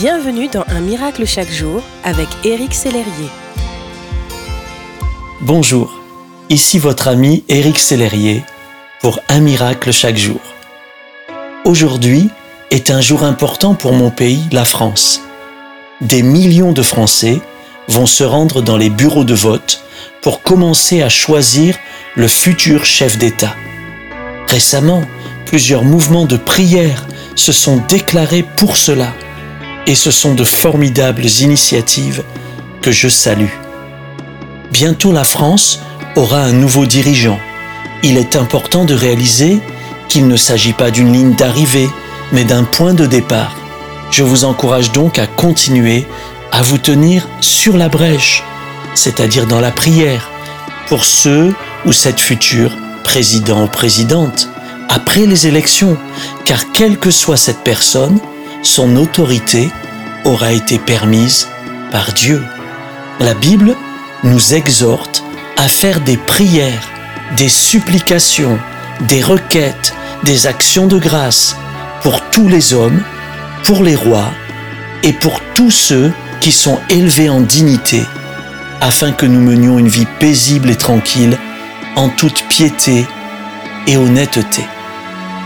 Bienvenue 0.00 0.48
dans 0.48 0.64
Un 0.68 0.80
miracle 0.80 1.26
chaque 1.26 1.50
jour 1.50 1.82
avec 2.04 2.26
Éric 2.42 2.72
Sellerier. 2.72 3.28
Bonjour, 5.42 6.00
ici 6.48 6.78
votre 6.78 7.06
ami 7.06 7.44
Éric 7.50 7.78
Sellerier 7.78 8.42
pour 9.02 9.20
Un 9.28 9.40
miracle 9.40 9.92
chaque 9.92 10.16
jour. 10.16 10.40
Aujourd'hui 11.66 12.30
est 12.70 12.88
un 12.88 13.02
jour 13.02 13.24
important 13.24 13.74
pour 13.74 13.92
mon 13.92 14.10
pays, 14.10 14.40
la 14.52 14.64
France. 14.64 15.20
Des 16.00 16.22
millions 16.22 16.72
de 16.72 16.80
Français 16.80 17.38
vont 17.86 18.06
se 18.06 18.24
rendre 18.24 18.62
dans 18.62 18.78
les 18.78 18.88
bureaux 18.88 19.24
de 19.24 19.34
vote 19.34 19.84
pour 20.22 20.40
commencer 20.40 21.02
à 21.02 21.10
choisir 21.10 21.76
le 22.16 22.26
futur 22.26 22.86
chef 22.86 23.18
d'État. 23.18 23.54
Récemment, 24.48 25.02
plusieurs 25.44 25.84
mouvements 25.84 26.24
de 26.24 26.38
prière 26.38 27.06
se 27.34 27.52
sont 27.52 27.82
déclarés 27.86 28.46
pour 28.56 28.78
cela 28.78 29.12
et 29.86 29.94
ce 29.94 30.10
sont 30.10 30.34
de 30.34 30.44
formidables 30.44 31.24
initiatives 31.40 32.22
que 32.82 32.92
je 32.92 33.08
salue. 33.08 33.52
Bientôt 34.72 35.12
la 35.12 35.24
France 35.24 35.80
aura 36.16 36.40
un 36.40 36.52
nouveau 36.52 36.86
dirigeant. 36.86 37.38
Il 38.02 38.16
est 38.16 38.36
important 38.36 38.84
de 38.84 38.94
réaliser 38.94 39.60
qu'il 40.08 40.26
ne 40.26 40.36
s'agit 40.36 40.72
pas 40.72 40.90
d'une 40.90 41.12
ligne 41.12 41.34
d'arrivée, 41.34 41.88
mais 42.32 42.44
d'un 42.44 42.64
point 42.64 42.94
de 42.94 43.06
départ. 43.06 43.56
Je 44.10 44.22
vous 44.22 44.44
encourage 44.44 44.92
donc 44.92 45.18
à 45.18 45.26
continuer 45.26 46.06
à 46.52 46.62
vous 46.62 46.78
tenir 46.78 47.28
sur 47.40 47.76
la 47.76 47.88
brèche, 47.88 48.42
c'est-à-dire 48.94 49.46
dans 49.46 49.60
la 49.60 49.70
prière, 49.70 50.30
pour 50.88 51.04
ceux 51.04 51.54
ou 51.86 51.92
cette 51.92 52.20
future 52.20 52.76
président 53.04 53.64
ou 53.64 53.68
présidente, 53.68 54.48
après 54.88 55.26
les 55.26 55.46
élections, 55.46 55.96
car 56.44 56.72
quelle 56.72 56.98
que 56.98 57.10
soit 57.10 57.36
cette 57.36 57.62
personne, 57.62 58.18
son 58.62 58.96
autorité 58.96 59.70
aura 60.24 60.52
été 60.52 60.78
permise 60.78 61.48
par 61.90 62.12
Dieu. 62.12 62.44
La 63.18 63.34
Bible 63.34 63.76
nous 64.22 64.54
exhorte 64.54 65.24
à 65.56 65.68
faire 65.68 66.00
des 66.00 66.16
prières, 66.16 66.88
des 67.36 67.48
supplications, 67.48 68.58
des 69.02 69.22
requêtes, 69.22 69.94
des 70.24 70.46
actions 70.46 70.86
de 70.86 70.98
grâce 70.98 71.56
pour 72.02 72.20
tous 72.30 72.48
les 72.48 72.74
hommes, 72.74 73.02
pour 73.64 73.82
les 73.82 73.94
rois 73.94 74.30
et 75.02 75.12
pour 75.12 75.40
tous 75.54 75.70
ceux 75.70 76.12
qui 76.40 76.52
sont 76.52 76.78
élevés 76.90 77.30
en 77.30 77.40
dignité, 77.40 78.02
afin 78.80 79.12
que 79.12 79.26
nous 79.26 79.40
menions 79.40 79.78
une 79.78 79.88
vie 79.88 80.06
paisible 80.18 80.70
et 80.70 80.76
tranquille 80.76 81.36
en 81.96 82.08
toute 82.08 82.44
piété 82.48 83.06
et 83.86 83.96
honnêteté. 83.96 84.64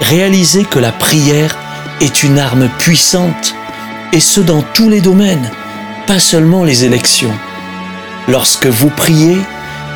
Réalisez 0.00 0.64
que 0.64 0.78
la 0.78 0.92
prière 0.92 1.56
est 2.00 2.22
une 2.22 2.38
arme 2.38 2.68
puissante, 2.78 3.54
et 4.12 4.20
ce 4.20 4.40
dans 4.40 4.62
tous 4.62 4.88
les 4.88 5.00
domaines, 5.00 5.50
pas 6.06 6.18
seulement 6.18 6.64
les 6.64 6.84
élections. 6.84 7.34
Lorsque 8.28 8.66
vous 8.66 8.90
priez, 8.90 9.38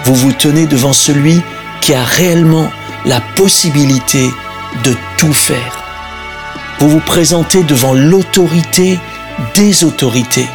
vous 0.04 0.14
vous 0.14 0.32
tenez 0.32 0.66
devant 0.66 0.92
celui 0.92 1.41
qui 1.80 1.94
a 1.94 2.04
réellement 2.04 2.70
la 3.04 3.20
possibilité 3.20 4.30
de 4.84 4.94
tout 5.16 5.32
faire. 5.32 5.84
Vous 6.78 6.88
vous 6.88 7.00
présentez 7.00 7.62
devant 7.62 7.94
l'autorité 7.94 8.98
des 9.54 9.84
autorités. 9.84 10.48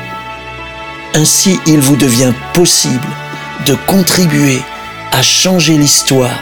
Ainsi, 1.15 1.59
il 1.65 1.79
vous 1.79 1.95
devient 1.95 2.33
possible 2.53 3.07
de 3.65 3.75
contribuer 3.87 4.59
à 5.11 5.21
changer 5.21 5.77
l'histoire 5.77 6.39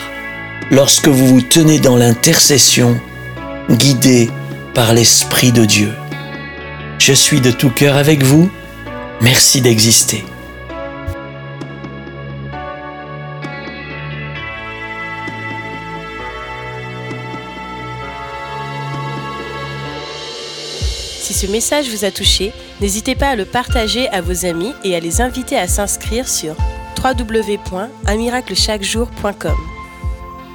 lorsque 0.69 1.07
vous 1.07 1.27
vous 1.27 1.41
tenez 1.41 1.79
dans 1.79 1.97
l'intercession, 1.97 2.99
guidé 3.69 4.29
par 4.73 4.93
l'Esprit 4.93 5.51
de 5.51 5.65
Dieu. 5.65 5.91
Je 6.97 7.11
suis 7.13 7.41
de 7.41 7.51
tout 7.51 7.69
cœur 7.69 7.97
avec 7.97 8.23
vous. 8.23 8.49
Merci 9.21 9.61
d'exister. 9.61 10.23
Si 21.19 21.33
ce 21.33 21.47
message 21.47 21.89
vous 21.89 22.05
a 22.05 22.11
touché, 22.11 22.53
n'hésitez 22.81 23.15
pas 23.15 23.29
à 23.29 23.35
le 23.35 23.45
partager 23.45 24.07
à 24.09 24.21
vos 24.21 24.45
amis 24.45 24.73
et 24.83 24.95
à 24.95 24.99
les 24.99 25.21
inviter 25.21 25.57
à 25.57 25.67
s'inscrire 25.67 26.27
sur 26.27 26.55
www.unmiraclechaquejour.com. 27.03 29.70